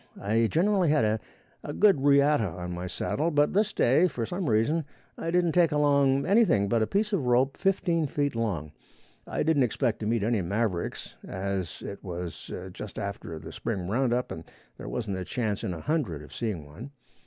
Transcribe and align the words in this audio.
I 0.19 0.47
generally 0.47 0.89
had 0.89 1.05
a 1.63 1.73
good 1.73 2.01
riata 2.03 2.47
on 2.47 2.73
my 2.73 2.87
saddle, 2.87 3.29
but 3.29 3.53
this 3.53 3.71
day, 3.71 4.07
for 4.07 4.25
some 4.25 4.49
reason, 4.49 4.83
I 5.15 5.29
didn't 5.29 5.51
take 5.51 5.71
anything 5.71 6.67
but 6.67 6.81
a 6.81 6.87
piece 6.87 7.13
of 7.13 7.27
rope 7.27 7.55
fifteen 7.55 8.07
feet 8.07 8.35
long. 8.35 8.71
I 9.27 9.43
didn't 9.43 9.61
expect 9.61 9.99
to 9.99 10.07
meet 10.07 10.23
any 10.23 10.41
mavericks, 10.41 11.17
as 11.27 11.83
it 11.83 12.03
was 12.03 12.51
just 12.73 12.97
after 12.97 13.37
the 13.37 13.51
spring 13.51 13.87
roundup 13.87 14.31
and 14.31 14.43
there 14.79 14.89
wasn't 14.89 15.17
a 15.19 15.23
chance 15.23 15.63
in 15.63 15.71
a 15.71 15.81
hundred 15.81 16.23
of 16.23 16.33
seeing 16.33 16.65
one. 16.65 16.89